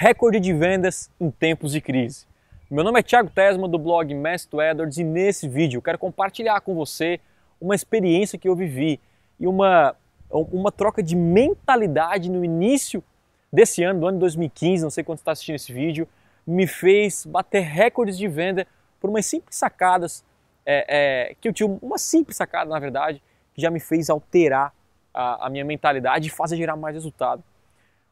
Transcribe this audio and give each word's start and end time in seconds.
recorde 0.00 0.40
de 0.40 0.54
vendas 0.54 1.10
em 1.20 1.30
tempos 1.30 1.72
de 1.72 1.80
crise. 1.82 2.24
Meu 2.70 2.82
nome 2.82 2.98
é 2.98 3.02
Thiago 3.02 3.28
Tesma 3.28 3.68
do 3.68 3.78
blog 3.78 4.14
Mestre 4.14 4.58
Edwards 4.58 4.96
e 4.96 5.04
nesse 5.04 5.46
vídeo 5.46 5.76
eu 5.76 5.82
quero 5.82 5.98
compartilhar 5.98 6.58
com 6.62 6.74
você 6.74 7.20
uma 7.60 7.74
experiência 7.74 8.38
que 8.38 8.48
eu 8.48 8.56
vivi 8.56 8.98
e 9.38 9.46
uma, 9.46 9.94
uma 10.30 10.72
troca 10.72 11.02
de 11.02 11.14
mentalidade 11.14 12.30
no 12.30 12.42
início 12.42 13.04
desse 13.52 13.82
ano, 13.82 14.00
do 14.00 14.06
ano 14.06 14.18
2015, 14.20 14.82
não 14.82 14.88
sei 14.88 15.04
quando 15.04 15.18
está 15.18 15.32
assistindo 15.32 15.56
esse 15.56 15.70
vídeo, 15.70 16.08
me 16.46 16.66
fez 16.66 17.26
bater 17.26 17.60
recordes 17.60 18.16
de 18.16 18.26
venda 18.26 18.66
por 18.98 19.10
umas 19.10 19.26
simples 19.26 19.54
sacadas, 19.56 20.24
é, 20.64 20.86
é, 21.28 21.34
que 21.38 21.46
eu 21.46 21.52
tinha 21.52 21.68
uma 21.82 21.98
simples 21.98 22.38
sacada 22.38 22.70
na 22.70 22.78
verdade, 22.78 23.22
que 23.54 23.60
já 23.60 23.70
me 23.70 23.78
fez 23.80 24.08
alterar 24.08 24.72
a, 25.12 25.46
a 25.46 25.50
minha 25.50 25.64
mentalidade 25.66 26.28
e 26.28 26.30
fazer 26.30 26.56
gerar 26.56 26.74
mais 26.74 26.94
resultado. 26.94 27.44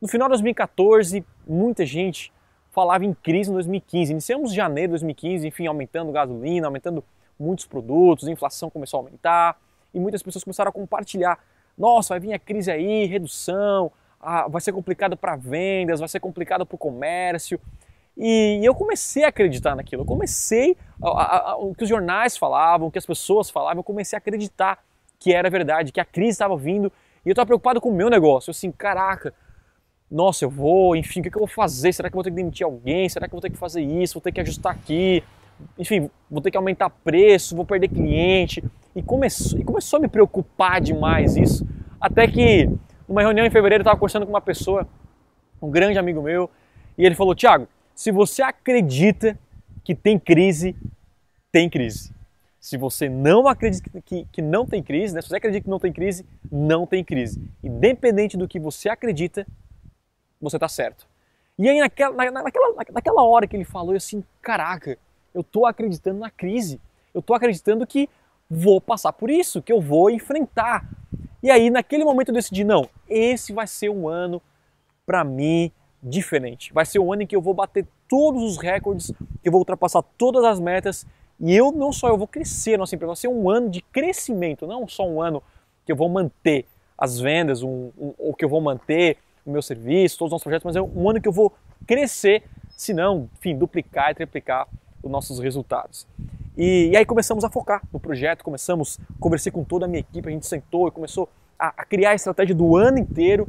No 0.01 0.07
final 0.07 0.29
de 0.29 0.33
2014, 0.33 1.25
muita 1.47 1.85
gente 1.85 2.33
falava 2.71 3.05
em 3.05 3.13
crise 3.13 3.51
em 3.51 3.55
2015. 3.55 4.13
Iniciamos 4.13 4.53
janeiro 4.53 4.91
de 4.91 4.93
2015, 4.93 5.49
enfim, 5.49 5.67
aumentando 5.67 6.13
gasolina, 6.13 6.69
aumentando 6.69 7.05
muitos 7.39 7.67
produtos, 7.67 8.29
a 8.29 8.31
inflação 8.31 8.71
começou 8.71 8.99
a 8.99 9.03
aumentar 9.03 9.57
e 9.93 9.99
muitas 9.99 10.23
pessoas 10.23 10.45
começaram 10.45 10.69
a 10.69 10.73
compartilhar. 10.73 11.39
Nossa, 11.77 12.15
vai 12.15 12.21
vir 12.21 12.33
a 12.33 12.39
crise 12.39 12.71
aí, 12.71 13.07
redução, 13.07 13.91
ah, 14.21 14.47
vai 14.49 14.61
ser 14.61 14.73
complicado 14.73 15.17
para 15.17 15.35
vendas, 15.35 16.01
vai 16.01 16.09
ser 16.09 16.21
complicado 16.21 16.65
para 16.65 16.75
o 16.75 16.79
comércio. 16.79 17.61
E 18.17 18.61
eu 18.63 18.75
comecei 18.75 19.25
a 19.25 19.29
acreditar 19.29 19.77
naquilo. 19.77 20.03
Eu 20.03 20.07
comecei 20.07 20.77
a, 21.03 21.09
a, 21.09 21.51
a, 21.53 21.57
o 21.57 21.75
que 21.75 21.85
os 21.85 21.89
jornais 21.89 22.37
falavam, 22.37 22.89
o 22.89 22.91
que 22.91 22.99
as 22.99 23.07
pessoas 23.07 23.49
falavam, 23.51 23.81
eu 23.81 23.85
comecei 23.85 24.17
a 24.17 24.19
acreditar 24.19 24.83
que 25.19 25.33
era 25.33 25.49
verdade, 25.51 25.93
que 25.93 26.01
a 26.01 26.05
crise 26.05 26.31
estava 26.31 26.57
vindo. 26.57 26.93
E 27.25 27.29
eu 27.29 27.33
estava 27.33 27.47
preocupado 27.47 27.81
com 27.81 27.91
o 27.91 27.95
meu 27.95 28.11
negócio. 28.11 28.51
Eu 28.51 28.53
assim, 28.53 28.73
caraca, 28.73 29.33
nossa, 30.11 30.45
eu 30.45 30.51
vou, 30.51 30.97
enfim, 30.97 31.21
o 31.21 31.23
que, 31.23 31.29
eu 31.29 31.41
vou 31.41 31.47
fazer? 31.47 31.93
Será 31.93 32.09
que 32.09 32.15
eu 32.15 32.17
vou 32.17 32.25
ter 32.25 32.31
que 32.31 32.37
demitir 32.37 32.65
alguém? 32.65 33.09
Será 33.09 33.29
que 33.29 33.35
eu 33.35 33.37
vou 33.37 33.43
ter 33.43 33.51
que 33.51 33.59
fazer 33.59 33.83
isso? 33.83 34.15
Vou 34.15 34.23
ter 34.23 34.33
que 34.33 34.41
ajustar 34.41 34.73
aqui? 34.73 35.23
Enfim, 35.79 36.11
vou 36.31 36.41
ter 36.41 36.51
que 36.51 36.57
aumentar 36.57 36.89
preço, 36.89 37.55
vou 37.55 37.65
perder 37.65 37.89
cliente. 37.89 38.65
E 38.97 39.03
começou, 39.03 39.59
e 39.59 39.65
começou 39.65 39.99
a 39.99 40.01
me 40.01 40.09
preocupar 40.09 40.81
demais 40.81 41.37
isso. 41.37 41.67
Até 42.01 42.27
que, 42.27 42.71
numa 43.07 43.21
reunião 43.21 43.47
em 43.47 43.51
fevereiro, 43.51 43.83
eu 43.83 43.85
estava 43.85 43.99
conversando 43.99 44.25
com 44.25 44.33
uma 44.33 44.41
pessoa, 44.41 44.89
um 45.61 45.71
grande 45.71 45.99
amigo 45.99 46.23
meu, 46.23 46.51
e 46.97 47.05
ele 47.05 47.15
falou: 47.15 47.35
Tiago, 47.35 47.69
se 47.95 48.11
você 48.11 48.43
acredita 48.43 49.39
que 49.85 49.95
tem 49.95 50.19
crise, 50.19 50.75
tem 51.53 51.69
crise. 51.69 52.13
Se 52.61 52.77
você 52.77 53.09
não 53.09 53.47
acredita 53.47 53.89
que, 54.05 54.27
que 54.33 54.43
não 54.43 54.67
tem 54.67 54.83
crise, 54.83 55.15
né? 55.15 55.21
se 55.21 55.29
você 55.29 55.37
acredita 55.37 55.65
que 55.65 55.71
não 55.71 55.79
tem 55.79 55.93
crise, 55.93 56.27
não 56.51 56.87
tem 56.87 57.05
crise. 57.05 57.41
Independente 57.63 58.37
do 58.37 58.49
que 58.49 58.59
você 58.59 58.89
acredita, 58.89 59.47
você 60.41 60.57
está 60.57 60.69
certo. 60.69 61.07
E 61.59 61.69
aí 61.69 61.81
naquela, 61.81 62.15
na, 62.15 62.43
naquela, 62.43 62.75
naquela 62.93 63.25
hora 63.25 63.47
que 63.47 63.57
ele 63.57 63.65
falou, 63.65 63.93
eu 63.93 63.97
assim, 63.97 64.23
caraca, 64.41 64.99
eu 65.35 65.41
estou 65.41 65.67
acreditando 65.67 66.21
na 66.21 66.31
crise. 66.31 66.81
Eu 67.13 67.21
estou 67.21 67.35
acreditando 67.35 67.87
que 67.87 68.09
vou 68.49 68.81
passar 68.81 69.13
por 69.13 69.31
isso, 69.31 69.61
que 69.61 69.73
eu 69.73 69.81
vou 69.81 70.11
enfrentar. 70.11 70.89
E 71.43 71.51
aí 71.51 71.71
naquele 71.71 72.05
momento 72.05 72.29
eu 72.29 72.35
decidi, 72.35 72.65
não, 72.65 72.89
esse 73.09 73.53
vai 73.53 73.67
ser 73.67 73.89
um 73.89 74.09
ano 74.09 74.41
para 75.05 75.25
mim 75.25 75.73
diferente. 76.03 76.73
Vai 76.73 76.87
ser 76.87 76.99
um 76.99 77.13
ano 77.13 77.23
em 77.23 77.27
que 77.27 77.35
eu 77.35 77.43
vou 77.43 77.55
bater 77.55 77.87
todos 78.09 78.43
os 78.43 78.59
recordes, 78.59 79.13
que 79.43 79.49
eu 79.49 79.53
vou 79.53 79.61
ultrapassar 79.61 80.03
todas 80.17 80.45
as 80.45 80.61
metas 80.61 81.07
e 81.41 81.55
eu 81.55 81.71
não 81.71 81.93
só 81.93 82.09
eu 82.09 82.17
vou 82.17 82.27
crescer 82.27 82.77
nossa 82.77 82.95
empresa, 82.95 83.09
vai 83.09 83.17
ser 83.17 83.29
um 83.29 83.49
ano 83.49 83.71
de 83.71 83.81
crescimento, 83.81 84.67
não 84.67 84.89
só 84.89 85.07
um 85.07 85.23
ano 85.23 85.43
que 85.87 85.93
eu 85.93 85.97
vou 85.97 86.09
manter 86.09 86.67
as 86.97 87.21
vendas, 87.21 87.63
um, 87.63 87.91
um, 87.97 88.15
ou 88.19 88.35
que 88.35 88.45
eu 88.45 88.49
vou 88.49 88.61
manter 88.61 89.17
o 89.49 89.53
meu 89.53 89.63
serviço, 89.63 90.19
todos 90.19 90.31
os 90.31 90.33
nossos 90.33 90.45
projetos, 90.45 90.65
mas 90.65 90.77
é 90.77 90.83
um 90.83 91.09
ano 91.09 91.21
que 91.21 91.29
eu 91.29 91.33
vou 91.33 91.53
crescer, 91.87 92.43
se 92.69 92.93
não, 92.93 93.29
enfim, 93.39 93.57
duplicar 93.57 94.11
e 94.11 94.15
triplicar 94.15 94.69
os 95.03 95.11
nossos 95.11 95.39
resultados. 95.39 96.07
E, 96.57 96.91
e, 96.93 96.97
aí 96.97 97.07
começamos 97.07 97.45
a 97.45 97.51
focar 97.51 97.83
no 97.93 98.01
projeto, 98.01 98.45
começamos, 98.45 98.99
conversei 99.21 99.51
com 99.51 99.65
toda 99.65 99.87
a 99.87 99.89
minha 99.89 100.01
equipe, 100.01 100.29
a 100.29 100.33
gente 100.33 100.47
sentou 100.47 100.89
e 100.89 100.91
começou 100.91 101.29
a, 101.59 101.69
a 101.69 101.85
criar 101.85 102.11
a 102.11 102.15
estratégia 102.15 102.55
do 102.55 102.77
ano 102.77 102.99
inteiro. 102.99 103.49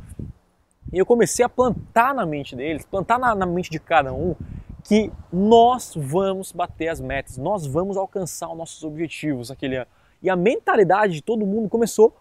E 0.93 0.97
eu 0.97 1.05
comecei 1.05 1.43
a 1.43 1.49
plantar 1.49 2.13
na 2.13 2.25
mente 2.25 2.55
deles, 2.55 2.85
plantar 2.85 3.19
na, 3.19 3.35
na 3.35 3.45
mente 3.45 3.69
de 3.69 3.79
cada 3.79 4.13
um, 4.13 4.35
que 4.83 5.11
nós 5.31 5.93
vamos 5.95 6.51
bater 6.51 6.87
as 6.87 7.01
metas, 7.01 7.37
nós 7.37 7.65
vamos 7.65 7.97
alcançar 7.97 8.49
os 8.49 8.57
nossos 8.57 8.83
objetivos 8.83 9.51
aquele 9.51 9.75
ano. 9.75 9.87
E 10.21 10.29
a 10.29 10.35
mentalidade 10.35 11.13
de 11.13 11.21
todo 11.21 11.45
mundo 11.45 11.67
começou 11.67 12.15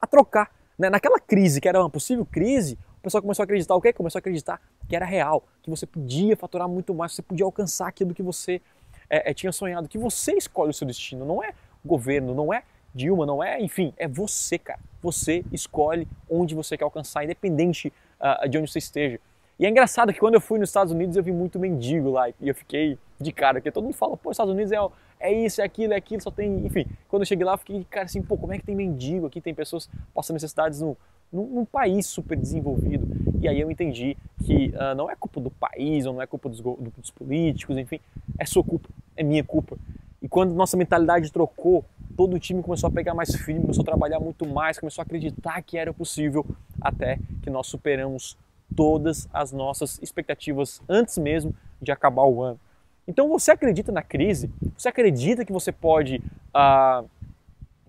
a 0.00 0.06
trocar. 0.06 0.50
Né? 0.78 0.90
Naquela 0.90 1.18
crise, 1.18 1.60
que 1.60 1.68
era 1.68 1.80
uma 1.80 1.90
possível 1.90 2.26
crise, 2.26 2.78
pessoal 3.04 3.22
começou 3.22 3.42
a 3.42 3.44
acreditar 3.44 3.74
o 3.74 3.80
quê? 3.80 3.92
Começou 3.92 4.18
a 4.18 4.20
acreditar 4.20 4.60
que 4.88 4.96
era 4.96 5.04
real, 5.04 5.44
que 5.62 5.70
você 5.70 5.86
podia 5.86 6.36
faturar 6.36 6.68
muito 6.68 6.94
mais, 6.94 7.12
você 7.12 7.22
podia 7.22 7.44
alcançar 7.44 7.86
aquilo 7.86 8.14
que 8.14 8.22
você 8.22 8.60
é, 9.08 9.30
é, 9.30 9.34
tinha 9.34 9.52
sonhado, 9.52 9.88
que 9.88 9.98
você 9.98 10.32
escolhe 10.32 10.70
o 10.70 10.74
seu 10.74 10.86
destino, 10.86 11.24
não 11.24 11.42
é 11.42 11.50
o 11.84 11.88
governo, 11.88 12.34
não 12.34 12.52
é 12.52 12.64
Dilma, 12.94 13.26
não 13.26 13.42
é, 13.42 13.60
enfim, 13.60 13.92
é 13.96 14.06
você, 14.06 14.56
cara. 14.56 14.78
Você 15.02 15.44
escolhe 15.50 16.06
onde 16.30 16.54
você 16.54 16.76
quer 16.76 16.84
alcançar, 16.84 17.24
independente 17.24 17.92
uh, 18.20 18.48
de 18.48 18.56
onde 18.56 18.70
você 18.70 18.78
esteja. 18.78 19.18
E 19.58 19.66
é 19.66 19.68
engraçado 19.68 20.12
que 20.12 20.20
quando 20.20 20.34
eu 20.34 20.40
fui 20.40 20.58
nos 20.58 20.68
Estados 20.68 20.92
Unidos 20.92 21.16
eu 21.16 21.22
vi 21.22 21.32
muito 21.32 21.58
mendigo 21.58 22.10
lá 22.10 22.28
e 22.28 22.34
eu 22.40 22.54
fiquei 22.54 22.98
de 23.20 23.32
cara, 23.32 23.54
porque 23.54 23.70
todo 23.70 23.84
mundo 23.84 23.94
fala, 23.94 24.16
pô, 24.16 24.30
Estados 24.30 24.52
Unidos 24.52 24.72
é, 24.72 24.78
é 25.20 25.32
isso, 25.32 25.60
é 25.60 25.64
aquilo, 25.64 25.92
é 25.92 25.96
aquilo, 25.96 26.22
só 26.22 26.30
tem. 26.30 26.66
Enfim, 26.66 26.86
quando 27.08 27.22
eu 27.22 27.26
cheguei 27.26 27.44
lá 27.44 27.54
eu 27.54 27.58
fiquei, 27.58 27.84
cara, 27.88 28.06
assim, 28.06 28.22
pô, 28.22 28.36
como 28.36 28.52
é 28.52 28.58
que 28.58 28.64
tem 28.64 28.74
mendigo 28.74 29.26
aqui? 29.26 29.40
Tem 29.40 29.54
pessoas 29.54 29.88
passando 30.14 30.34
necessidades 30.34 30.80
no, 30.80 30.96
num, 31.34 31.46
num 31.46 31.64
país 31.64 32.06
super 32.06 32.38
desenvolvido. 32.38 33.06
E 33.40 33.48
aí 33.48 33.60
eu 33.60 33.70
entendi 33.70 34.16
que 34.44 34.68
uh, 34.68 34.94
não 34.96 35.10
é 35.10 35.16
culpa 35.16 35.40
do 35.40 35.50
país, 35.50 36.06
ou 36.06 36.14
não 36.14 36.22
é 36.22 36.26
culpa 36.26 36.48
dos, 36.48 36.60
dos 36.60 37.10
políticos, 37.10 37.76
enfim, 37.76 37.98
é 38.38 38.46
sua 38.46 38.62
culpa, 38.62 38.88
é 39.16 39.22
minha 39.24 39.42
culpa. 39.42 39.76
E 40.22 40.28
quando 40.28 40.54
nossa 40.54 40.76
mentalidade 40.76 41.30
trocou, 41.30 41.84
todo 42.16 42.34
o 42.34 42.38
time 42.38 42.62
começou 42.62 42.88
a 42.88 42.90
pegar 42.90 43.12
mais 43.12 43.34
firme, 43.34 43.62
começou 43.62 43.82
a 43.82 43.84
trabalhar 43.84 44.20
muito 44.20 44.46
mais, 44.46 44.78
começou 44.78 45.02
a 45.02 45.04
acreditar 45.04 45.60
que 45.62 45.76
era 45.76 45.92
possível, 45.92 46.46
até 46.80 47.18
que 47.42 47.50
nós 47.50 47.66
superamos 47.66 48.38
todas 48.74 49.28
as 49.32 49.52
nossas 49.52 50.00
expectativas 50.02 50.80
antes 50.88 51.18
mesmo 51.18 51.54
de 51.82 51.92
acabar 51.92 52.24
o 52.24 52.42
ano. 52.42 52.58
Então 53.06 53.28
você 53.28 53.50
acredita 53.50 53.92
na 53.92 54.02
crise? 54.02 54.50
Você 54.78 54.88
acredita 54.88 55.44
que 55.44 55.52
você 55.52 55.70
pode, 55.70 56.22
ah, 56.54 57.04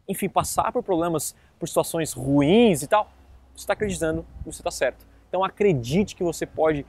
enfim, 0.10 0.28
passar 0.28 0.72
por 0.74 0.84
problemas, 0.84 1.34
por 1.58 1.68
situações 1.68 2.12
ruins 2.12 2.82
e 2.82 2.88
tal? 2.88 3.10
Você 3.56 3.64
está 3.64 3.74
acreditando 3.74 4.26
você 4.46 4.62
está 4.62 4.72
certo. 4.72 5.06
Então 5.30 5.44
acredite 5.44 6.16
que 6.16 6.24
você 6.24 6.46
pode 6.46 6.86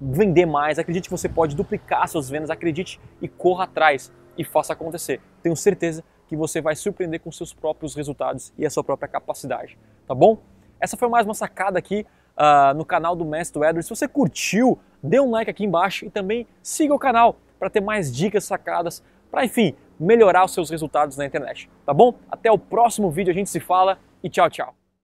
vender 0.00 0.46
mais, 0.46 0.78
acredite 0.78 1.08
que 1.08 1.10
você 1.10 1.28
pode 1.28 1.54
duplicar 1.54 2.08
suas 2.08 2.28
vendas, 2.28 2.50
acredite 2.50 3.00
e 3.20 3.28
corra 3.28 3.64
atrás 3.64 4.12
e 4.36 4.44
faça 4.44 4.72
acontecer. 4.72 5.20
Tenho 5.42 5.56
certeza 5.56 6.02
que 6.26 6.36
você 6.36 6.60
vai 6.60 6.76
surpreender 6.76 7.20
com 7.20 7.30
seus 7.30 7.52
próprios 7.52 7.94
resultados 7.94 8.52
e 8.56 8.64
a 8.64 8.70
sua 8.70 8.84
própria 8.84 9.08
capacidade, 9.08 9.76
tá 10.06 10.14
bom? 10.14 10.38
Essa 10.78 10.96
foi 10.96 11.08
mais 11.08 11.26
uma 11.26 11.34
sacada 11.34 11.78
aqui 11.78 12.06
uh, 12.36 12.74
no 12.74 12.84
canal 12.84 13.14
do 13.14 13.24
Mestre 13.24 13.60
Edward. 13.60 13.82
Se 13.82 13.90
você 13.90 14.08
curtiu, 14.08 14.78
dê 15.02 15.20
um 15.20 15.30
like 15.30 15.50
aqui 15.50 15.64
embaixo 15.64 16.06
e 16.06 16.10
também 16.10 16.46
siga 16.62 16.94
o 16.94 16.98
canal 16.98 17.36
para 17.58 17.68
ter 17.68 17.80
mais 17.80 18.14
dicas 18.14 18.44
sacadas 18.44 19.02
para, 19.30 19.44
enfim, 19.44 19.74
melhorar 19.98 20.44
os 20.44 20.54
seus 20.54 20.70
resultados 20.70 21.16
na 21.16 21.26
internet. 21.26 21.68
Tá 21.84 21.92
bom? 21.92 22.14
Até 22.30 22.50
o 22.50 22.58
próximo 22.58 23.10
vídeo, 23.10 23.30
a 23.30 23.34
gente 23.34 23.50
se 23.50 23.60
fala 23.60 23.98
e 24.24 24.30
tchau, 24.30 24.48
tchau. 24.48 24.79